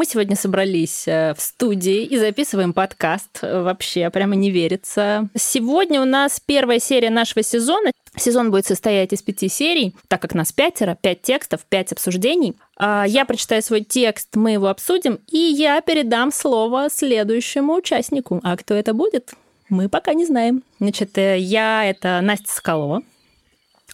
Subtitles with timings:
[0.00, 3.40] Мы сегодня собрались э, в студии и записываем подкаст.
[3.42, 5.28] Вообще, прямо не верится.
[5.36, 7.90] Сегодня у нас первая серия нашего сезона.
[8.16, 12.56] Сезон будет состоять из пяти серий, так как нас пятеро, пять текстов, пять обсуждений.
[12.78, 18.40] А, я прочитаю свой текст, мы его обсудим, и я передам слово следующему участнику.
[18.42, 19.34] А кто это будет?
[19.68, 20.62] Мы пока не знаем.
[20.78, 23.02] Значит, э, я— это Настя Соколова.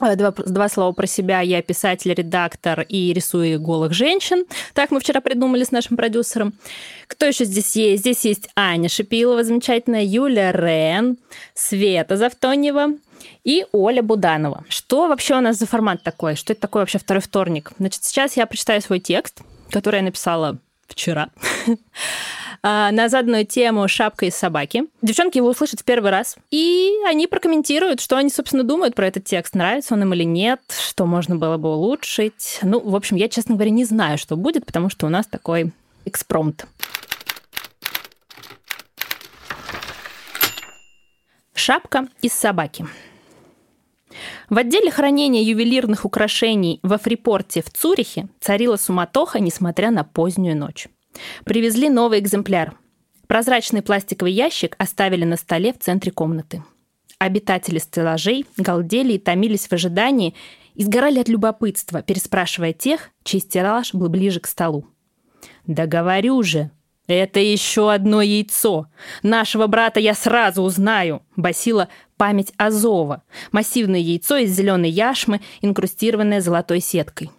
[0.00, 1.40] Э, два, два слова про себя.
[1.40, 4.44] Я писатель, редактор и рисую голых женщин.
[4.74, 6.54] Так мы вчера придумали с нашим продюсером.
[7.06, 8.00] Кто еще здесь есть?
[8.02, 11.16] Здесь есть Аня Шипилова, замечательная, Юля Рен,
[11.54, 12.88] Света Завтонева
[13.44, 14.64] и Оля Буданова.
[14.68, 16.36] Что вообще у нас за формат такой?
[16.36, 17.72] Что это такое вообще второй вторник?
[17.78, 20.58] Значит, сейчас я прочитаю свой текст, который я написала
[20.88, 21.30] вчера.
[22.68, 24.86] А, на заданную тему «Шапка из собаки».
[25.00, 29.22] Девчонки его услышат в первый раз, и они прокомментируют, что они, собственно, думают про этот
[29.22, 32.58] текст, нравится он им или нет, что можно было бы улучшить.
[32.62, 35.70] Ну, в общем, я, честно говоря, не знаю, что будет, потому что у нас такой
[36.06, 36.66] экспромт.
[41.54, 42.84] Шапка из собаки.
[44.50, 50.88] В отделе хранения ювелирных украшений во Фрипорте в Цюрихе царила суматоха, несмотря на позднюю ночь.
[51.44, 52.76] Привезли новый экземпляр.
[53.26, 56.62] Прозрачный пластиковый ящик оставили на столе в центре комнаты.
[57.18, 60.34] Обитатели стеллажей галдели и томились в ожидании
[60.74, 64.86] и сгорали от любопытства, переспрашивая тех, чей стеллаж был ближе к столу.
[65.66, 66.70] «Да говорю же,
[67.06, 68.86] это еще одно яйцо.
[69.22, 73.22] Нашего брата я сразу узнаю»,— басила память Азова.
[73.52, 77.30] Массивное яйцо из зеленой яшмы, инкрустированное золотой сеткой.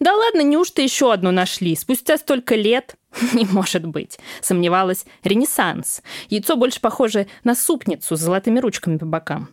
[0.00, 1.74] Да ладно, неужто еще одну нашли?
[1.76, 2.96] Спустя столько лет?
[3.32, 6.02] Не может быть, сомневалась Ренессанс.
[6.28, 9.48] Яйцо больше похоже на супницу с золотыми ручками по бокам.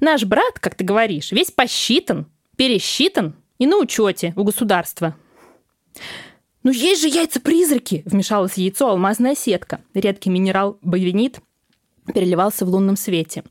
[0.00, 5.16] Наш брат, как ты говоришь, весь посчитан, пересчитан и на учете у государства.
[6.62, 9.80] «Ну есть же яйца-призраки!»— вмешалась в яйцо алмазная сетка.
[9.94, 11.40] Редкий минерал бавинит
[12.12, 13.44] переливался в лунном свете.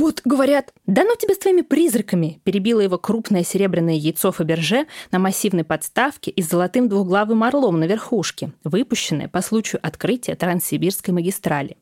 [0.00, 5.18] «Вот, говорят, да ну тебя с твоими призраками!» перебило его крупное серебряное яйцо Фаберже на
[5.18, 11.76] массивной подставке и с золотым двуглавым орлом на верхушке, выпущенное по случаю открытия Транссибирской магистрали.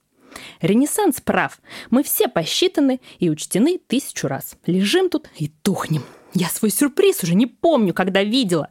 [0.60, 1.60] Ренессанс прав.
[1.90, 4.56] Мы все посчитаны и учтены тысячу раз.
[4.66, 6.02] Лежим тут и тухнем.
[6.34, 8.68] Я свой сюрприз уже не помню, когда видела.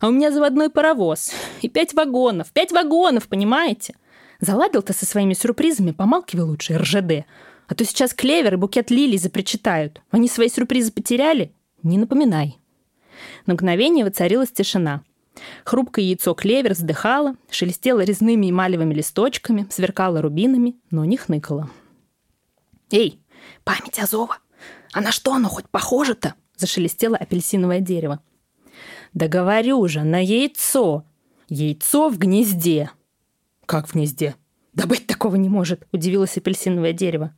[0.00, 1.32] А у меня заводной паровоз.
[1.60, 2.52] И пять вагонов.
[2.52, 3.96] Пять вагонов, понимаете?
[4.40, 7.26] Заладил ты со своими сюрпризами, помалкивай лучше, РЖД.
[7.68, 10.00] А то сейчас клевер и букет лилий запричитают.
[10.10, 11.52] Они свои сюрпризы потеряли?
[11.82, 12.58] Не напоминай.
[13.46, 15.02] На мгновение воцарилась тишина.
[15.64, 21.70] Хрупкое яйцо клевер вздыхало, шелестело резными эмалевыми листочками, сверкало рубинами, но не хныкало.
[22.90, 23.20] «Эй,
[23.64, 24.38] память Азова!
[24.92, 28.20] А на что оно хоть похоже-то?» зашелестело апельсиновое дерево.
[29.12, 31.04] «Да говорю же, на яйцо!
[31.48, 32.90] Яйцо в гнезде!»
[33.66, 34.34] «Как в гнезде?»
[34.72, 37.34] «Да быть такого не может!»– удивилось апельсиновое дерево.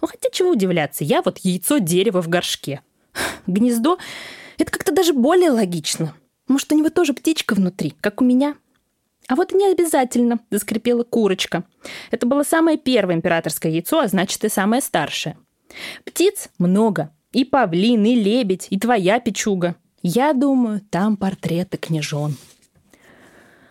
[0.00, 2.82] Ну, хотя чего удивляться, я вот яйцо дерева в горшке.
[3.46, 3.98] Гнездо—
[4.58, 6.14] это как-то даже более логично.
[6.48, 8.56] Может, у него тоже птичка внутри, как у меня?
[9.28, 11.64] А вот не обязательно, заскрипела курочка.
[12.10, 15.36] Это было самое первое императорское яйцо, а значит и самое старшее.
[16.04, 17.10] Птиц много.
[17.32, 19.74] И павлин, и лебедь, и твоя печуга.
[20.02, 22.36] Я думаю, там портреты княжон.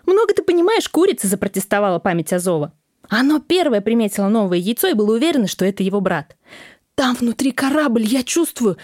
[0.05, 2.73] Много ты понимаешь, курица запротестовала память Азова.
[3.09, 6.35] Оно первое приметило новое яйцо и было уверено, что это его брат.
[6.95, 8.77] «Там внутри корабль, я чувствую.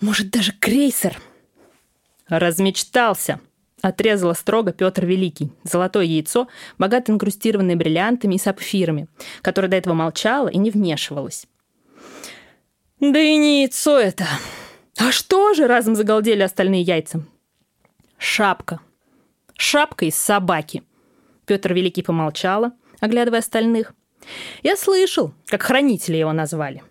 [0.00, 1.20] Может, даже крейсер».
[2.28, 3.40] «Размечтался»,—
[3.82, 5.50] отрезала строго Петр Великий.
[5.64, 6.48] Золотое яйцо,
[6.78, 9.08] богато инкрустированное бриллиантами и сапфирами,
[9.42, 11.46] которое до этого молчало и не вмешивалось.
[13.00, 14.26] «Да и не яйцо это!»
[14.98, 17.22] «А что же?»— разом загалдели остальные яйца.
[18.16, 18.80] «Шапка.
[19.56, 20.82] Шапка из собаки».
[21.44, 23.94] Петр Великий помолчала— оглядывая остальных.
[24.62, 26.82] Я слышал, как хранители его назвали.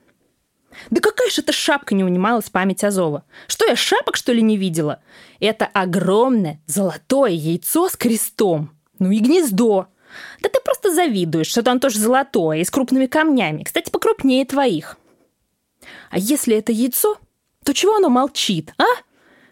[0.89, 3.23] Да какая же это шапка не унималась память Азова?
[3.47, 5.01] Что я шапок, что ли, не видела?
[5.39, 8.71] Это огромное золотое яйцо с крестом.
[8.99, 9.87] Ну и гнездо.
[10.41, 13.63] Да ты просто завидуешь, что там тоже золотое и с крупными камнями.
[13.63, 14.97] Кстати, покрупнее твоих.
[16.09, 17.17] А если это яйцо,
[17.63, 18.85] то чего оно молчит, а?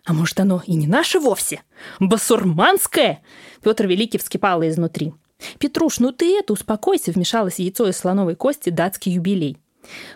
[0.06, 1.62] А может, оно и не наше вовсе?
[2.00, 3.24] Басурманское?
[3.62, 5.14] Петр Великий вскипал изнутри.
[5.60, 9.58] «Петруш, ну ты это, успокойся»,— вмешалось яйцо из слоновой кости датский юбилей.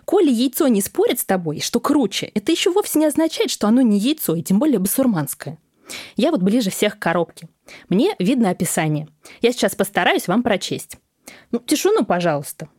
[0.05, 3.81] Коли яйцо не спорит с тобой, что круче, это еще вовсе не означает, что оно
[3.81, 5.57] не яйцо, и тем более басурманское.
[6.15, 7.49] Я вот ближе всех к коробке.
[7.89, 9.07] Мне видно описание.
[9.41, 10.97] Я сейчас постараюсь вам прочесть.
[11.51, 12.69] Ну, тишину, пожалуйста.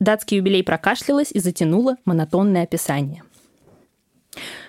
[0.00, 3.22] Датский юбилей прокашлялась и затянула монотонное описание.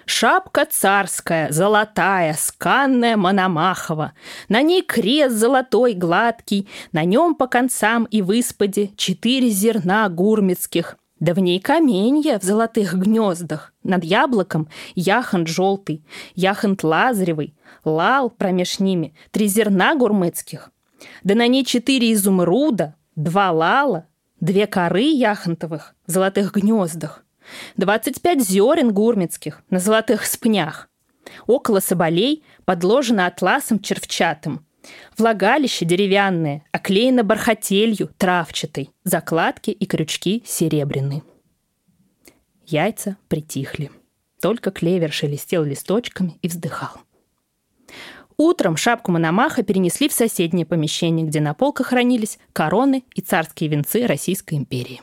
[0.06, 4.14] Шапка царская, золотая, сканная Мономахова.
[4.50, 10.98] На ней крест золотой гладкий, на нем по концам и выспаде четыре зерна гурмицких.
[11.20, 13.74] Да в ней каменья в золотых гнездах.
[13.84, 16.04] Над яблоком яхонт желтый,
[16.36, 20.72] яхонт лазаревый, лал промеж ними, три зерна гурмыцких.
[21.24, 24.08] Да на ней четыре изумруда, два лала,
[24.42, 27.23] две коры яхонтовых в золотых гнездах,
[27.78, 30.90] двадцать пять зерен гурмицких на золотых спнях.
[31.48, 34.66] Около соболей подложено атласом червчатым.
[35.18, 41.24] Влагалище деревянное, оклеено бархателью травчатой, закладки и крючки серебряные.
[42.66, 43.92] Яйца притихли.
[44.42, 46.98] Только клевер шелестел листочками и вздыхал.
[48.36, 54.06] Утром шапку Мономаха перенесли в соседнее помещение, где на полках хранились короны и царские венцы
[54.06, 55.02] Российской империи.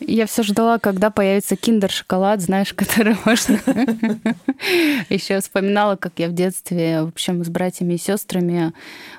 [0.00, 3.58] Я все ждала, когда появится киндер-шоколад, знаешь, который можно...
[5.08, 8.72] Еще вспоминала, как я в детстве, в общем, с братьями и сестрами,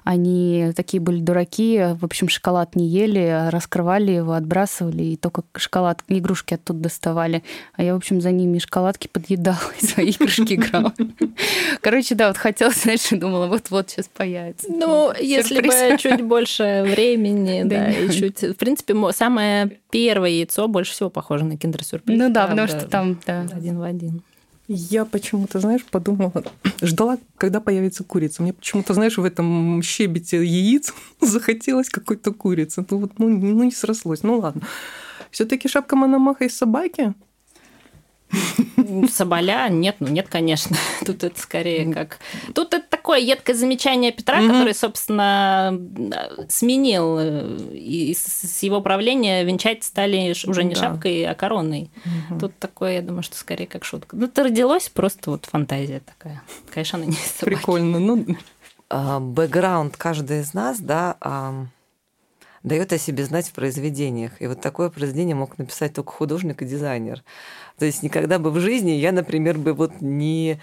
[0.04, 6.04] они такие были дураки, в общем, шоколад не ели, раскрывали его, отбрасывали, и только шоколад,
[6.08, 7.44] игрушки оттуда доставали.
[7.74, 10.94] А я, в общем, за ними шоколадки подъедала и свои игрушки играла.
[11.82, 14.68] Короче, да, вот хотела, знаешь, думала, вот-вот сейчас появится.
[14.70, 18.42] Ну, если бы чуть больше времени, да, и чуть...
[18.42, 22.20] В принципе, самое первое яйцо больше всего похоже на киндер-сюрприз.
[22.20, 23.48] Ну да, потому что там, да.
[23.52, 24.22] Один в один.
[24.68, 26.44] Я почему-то, знаешь, подумала,
[26.82, 28.44] ждала, когда появится курица.
[28.44, 32.86] Мне почему-то, знаешь, в этом щебете яиц захотелось какой-то курицы.
[32.90, 34.22] Ну вот, ну, ну не срослось.
[34.22, 34.62] Ну ладно.
[35.32, 37.14] Все-таки шапка Мономаха из собаки?
[39.10, 39.68] Соболя?
[39.70, 40.76] Нет, ну нет, конечно.
[41.06, 42.20] Тут это скорее как...
[42.54, 45.80] Тут это такое едкое замечание Петра, mm который, собственно,
[46.50, 50.82] сменил, э, и с его правления венчать стали уже не да.
[50.82, 51.90] шапкой, а короной.
[52.04, 54.18] mm Тут такое, я думаю, что скорее как шутка.
[54.18, 56.44] Ну, это родилось просто вот фантазия такая.
[56.70, 58.00] Конечно, она не из Прикольно.
[58.00, 58.26] Ну...
[58.90, 61.16] А, бэкграунд каждый из нас, да,
[62.64, 64.42] дает о себе знать в произведениях.
[64.42, 67.24] И вот такое произведение мог написать только художник и дизайнер.
[67.80, 70.60] То есть никогда бы в жизни я, например, бы вот не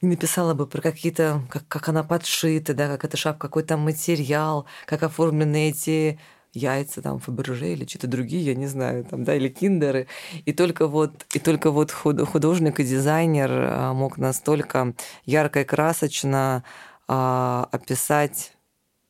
[0.00, 3.80] не написала бы про какие-то, как, как она подшита, да, как эта шапка, какой там
[3.80, 6.18] материал, как оформлены эти
[6.52, 10.06] яйца, там, Фаберже или что-то другие, я не знаю, там, да, или киндеры.
[10.44, 16.64] И только вот, и только вот художник и дизайнер а, мог настолько ярко и красочно
[17.06, 18.52] а, описать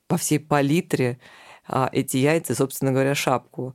[0.09, 1.19] по всей палитре
[1.67, 3.75] а, эти яйца, собственно говоря, шапку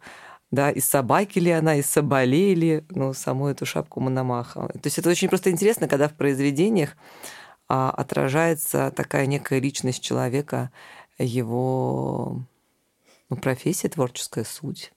[0.53, 4.67] да, из собаки ли она, из соболей ли, ну, саму эту шапку Мономаха.
[4.67, 6.95] То есть это очень просто интересно, когда в произведениях
[7.67, 10.69] а, отражается такая некая личность человека,
[11.17, 12.43] его
[13.31, 14.91] ну, профессия, творческая суть.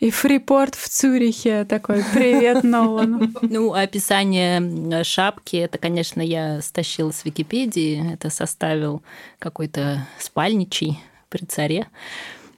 [0.00, 2.02] И фрипорт в Цюрихе такой.
[2.12, 3.32] Привет, Нолан.
[3.42, 8.12] Ну, описание шапки, это, конечно, я стащила с Википедии.
[8.12, 9.02] Это составил
[9.38, 10.98] какой-то спальничий
[11.28, 11.86] при царе.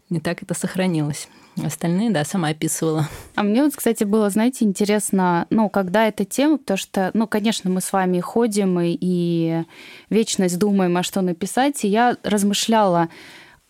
[0.08, 1.28] Не так это сохранилось.
[1.64, 3.08] Остальные, да, сама описывала.
[3.34, 7.70] А мне вот, кстати, было, знаете, интересно, ну, когда эта тема, потому что, ну, конечно,
[7.70, 9.64] мы с вами ходим и, и
[10.10, 13.08] вечность думаем, а что написать, и я размышляла,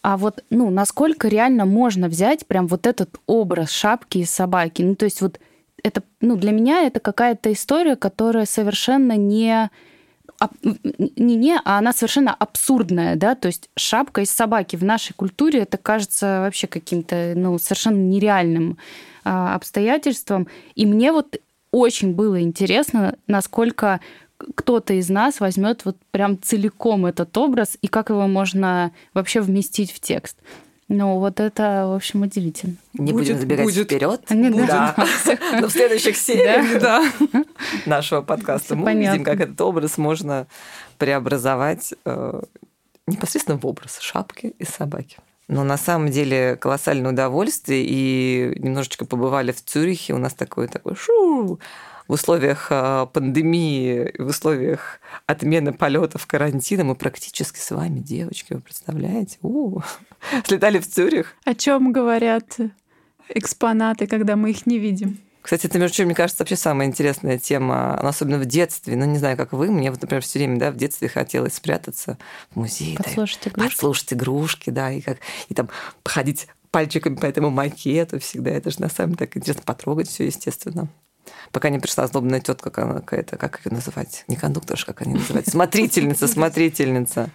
[0.03, 4.83] а вот, ну, насколько реально можно взять прям вот этот образ шапки и собаки?
[4.83, 5.41] Ну, то есть вот
[5.83, 9.71] это, ну, для меня это какая-то история, которая совершенно не
[10.63, 15.61] не не, а она совершенно абсурдная, да, то есть шапка из собаки в нашей культуре
[15.61, 18.79] это кажется вообще каким-то, ну, совершенно нереальным
[19.25, 20.47] а, обстоятельством.
[20.75, 21.37] И мне вот
[21.73, 24.01] очень было интересно, насколько
[24.55, 29.91] кто-то из нас возьмет вот прям целиком этот образ и как его можно вообще вместить
[29.91, 30.37] в текст.
[30.89, 32.77] Ну, вот это, в общем, удивительно.
[32.95, 33.87] Не будет, будем забегать будет.
[33.87, 34.31] вперед.
[34.31, 34.97] Не, да.
[35.61, 37.05] Но в следующих сериях да.
[37.87, 39.11] нашего подкаста мы понятно.
[39.11, 40.47] увидим, как этот образ можно
[40.97, 42.41] преобразовать э,
[43.07, 45.19] непосредственно в образ шапки и собаки.
[45.49, 50.95] Но на самом деле колоссальное удовольствие, и немножечко побывали в Цюрихе, у нас такой такой
[50.95, 51.59] шу
[52.07, 58.61] в условиях а, пандемии, в условиях отмены полетов, карантина мы практически с вами, девочки, вы
[58.61, 59.39] представляете?
[59.43, 59.83] У-у-у.
[60.47, 61.35] Слетали в Цюрих.
[61.45, 62.57] О чем говорят
[63.29, 65.19] экспонаты, когда мы их не видим?
[65.49, 68.97] Кстати, это, между чем, мне кажется, вообще самая интересная тема, особенно в детстве.
[68.97, 72.19] Ну, не знаю, как вы, мне, вот, например, все время, да, в детстве хотелось спрятаться
[72.51, 72.99] в музей.
[72.99, 73.71] Подслушать да, игрушки.
[73.71, 75.17] Подслушать игрушки, да, и, как,
[75.49, 75.71] и там
[76.03, 78.51] походить пальчиками по этому макету всегда.
[78.51, 80.87] Это же на самом деле так интересно потрогать все, естественно
[81.51, 84.25] пока не пришла злобная тетка какая-то, как ее называть?
[84.29, 85.49] Не кондукторша, как они называют?
[85.49, 87.31] Смотрительница, смотрительница.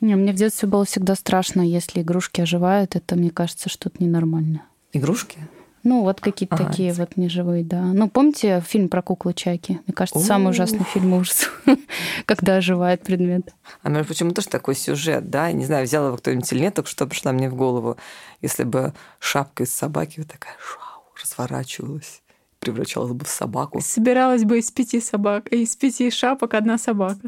[0.00, 4.62] Не, мне в детстве было всегда страшно, если игрушки оживают, это, мне кажется, что-то ненормально.
[4.94, 5.38] Игрушки?
[5.84, 7.82] Ну, вот какие-то Ага, такие это- вот неживые, да.
[7.82, 9.80] Ну, помните фильм про куклу Чаки?
[9.86, 10.50] Мне кажется, самый О.
[10.50, 11.62] ужасный фильм ужасов,
[12.26, 13.54] когда оживает предмет.
[13.82, 15.52] А между прочим, тоже такой сюжет, да?
[15.52, 17.96] Не знаю, взял его кто-нибудь или нет, только что пришла мне в голову.
[18.42, 22.22] Если бы шапка из собаки вот такая шау, разворачивалась,
[22.60, 23.80] превращалась бы в собаку.
[23.82, 27.20] Собиралась бы из пяти собак, из пяти шапок одна собака.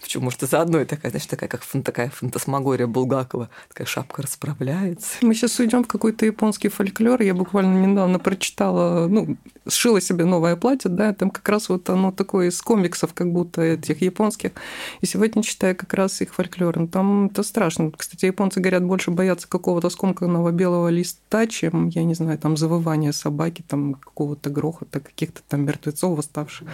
[0.00, 0.24] Почему?
[0.24, 3.50] Может, за одной такая, знаешь, такая, как фан- такая фантасмагория Булгакова.
[3.68, 5.16] Такая шапка расправляется.
[5.22, 7.20] Мы сейчас уйдем в какой-то японский фольклор.
[7.22, 9.36] Я буквально недавно прочитала, ну,
[9.68, 13.60] сшила себе новое платье, да, там как раз вот оно такое из комиксов, как будто
[13.62, 14.52] этих японских.
[15.00, 16.78] И сегодня читаю как раз их фольклор.
[16.78, 17.90] Ну, Там это страшно.
[17.90, 23.12] Кстати, японцы, говорят, больше боятся какого-то скомканного белого листа, чем, я не знаю, там завывания
[23.12, 26.68] собаки, там какого-то грохота, каких-то там мертвецов восставших.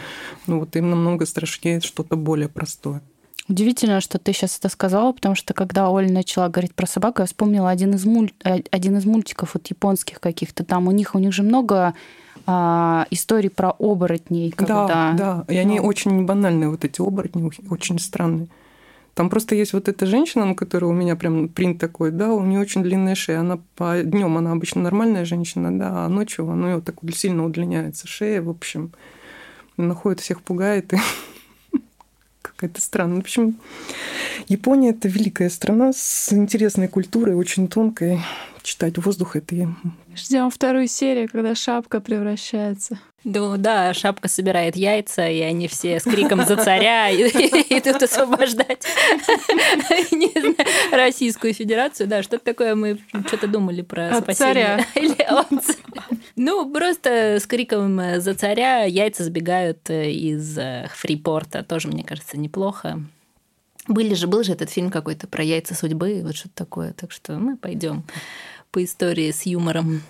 [0.46, 3.02] Ну, вот им намного страшнее что-то более простое.
[3.48, 7.26] Удивительно, что ты сейчас это сказала, потому что когда Оля начала говорить про собаку, я
[7.26, 8.32] вспомнила один из, муль...
[8.44, 10.64] э, один из мультиков вот японских каких-то.
[10.64, 11.94] Там у них у них же много
[12.46, 14.50] а, историй про оборотней.
[14.50, 14.86] Когда...
[14.86, 15.44] Да, да.
[15.52, 15.86] И они ну.
[15.86, 18.48] очень банальные, вот эти оборотни, очень странные.
[19.14, 22.44] Там просто есть вот эта женщина, на которой у меня прям принт такой, да, у
[22.44, 23.40] нее очень длинная шея.
[23.40, 28.06] Она по днем она обычно нормальная женщина, да, а ночью она ее так сильно удлиняется
[28.06, 28.92] шея, в общем,
[29.78, 30.98] находит всех пугает и
[32.56, 33.16] какая-то странная.
[33.16, 33.58] В общем,
[34.48, 38.20] Япония это великая страна с интересной культурой, очень тонкой.
[38.62, 39.66] Читать воздух это и
[40.16, 42.98] Ждем вторую серию, когда шапка превращается.
[43.22, 47.22] Ну да, шапка собирает яйца, и они все с криком «За царя!» и-
[47.78, 48.84] идут освобождать
[50.92, 52.08] Российскую Федерацию.
[52.08, 54.34] Да, что-то такое мы что-то думали про спасение.
[54.34, 54.86] царя.
[54.94, 56.18] Или от царя.
[56.38, 61.62] Ну, просто с криком «За царя!» яйца сбегают э, из э, фрипорта.
[61.62, 63.00] Тоже, мне кажется, неплохо.
[63.88, 66.92] Были же, был же этот фильм какой-то про яйца судьбы, вот что-то такое.
[66.92, 68.04] Так что мы пойдем
[68.70, 70.02] по истории с юмором.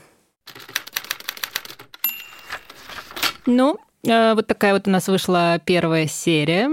[3.47, 6.71] Ну, э, вот такая вот у нас вышла первая серия.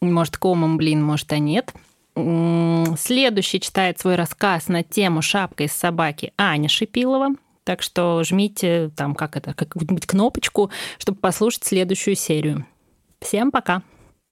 [0.00, 1.72] Может, комом, блин, может, а нет.
[2.14, 7.30] Следующий читает свой рассказ на тему «Шапка из собаки» Аня Шипилова.
[7.64, 12.66] Так что жмите там, как это, какую-нибудь кнопочку, чтобы послушать следующую серию.
[13.20, 13.82] Всем пока!